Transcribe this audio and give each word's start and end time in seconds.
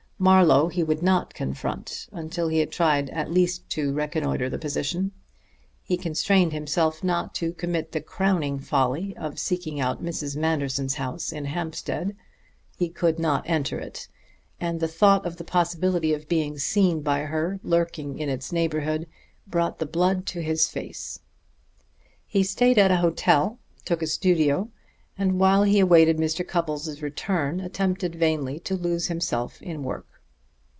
Marlowe 0.23 0.67
he 0.67 0.83
would 0.83 1.01
not 1.01 1.33
confront 1.33 2.07
until 2.11 2.47
he 2.47 2.59
had 2.59 2.71
tried 2.71 3.09
at 3.09 3.31
least 3.31 3.67
to 3.71 3.91
reconnoiter 3.91 4.51
the 4.51 4.59
position. 4.59 5.11
He 5.81 5.97
constrained 5.97 6.53
himself 6.53 7.03
not 7.03 7.33
to 7.33 7.53
commit 7.53 7.91
the 7.91 8.01
crowning 8.01 8.59
folly 8.59 9.17
of 9.17 9.39
seeking 9.39 9.79
out 9.81 10.03
Mrs. 10.03 10.37
Manderson's 10.37 10.93
house 10.93 11.31
in 11.31 11.45
Hampstead; 11.45 12.15
he 12.77 12.87
could 12.87 13.17
not 13.17 13.49
enter 13.49 13.79
it, 13.79 14.07
and 14.59 14.79
the 14.79 14.87
thought 14.87 15.25
of 15.25 15.37
the 15.37 15.43
possibility 15.43 16.13
of 16.13 16.29
being 16.29 16.55
seen 16.59 17.01
by 17.01 17.21
her 17.21 17.59
lurking 17.63 18.19
in 18.19 18.29
its 18.29 18.51
neighborhood 18.51 19.07
brought 19.47 19.79
the 19.79 19.87
blood 19.87 20.27
to 20.27 20.43
his 20.43 20.67
face. 20.67 21.17
He 22.27 22.43
stayed 22.43 22.77
at 22.77 22.91
a 22.91 22.97
hotel, 22.97 23.57
took 23.85 24.03
a 24.03 24.05
studio, 24.07 24.69
and 25.17 25.39
while 25.39 25.63
he 25.63 25.79
awaited 25.79 26.17
Mr. 26.17 26.47
Cupples' 26.47 27.01
return 27.01 27.59
attempted 27.59 28.13
vainly 28.15 28.59
to 28.59 28.75
lose 28.75 29.07
himself 29.07 29.59
in 29.63 29.81
work. 29.83 30.05